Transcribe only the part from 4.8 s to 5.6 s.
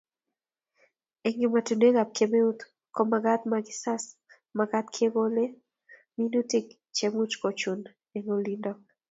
kekolee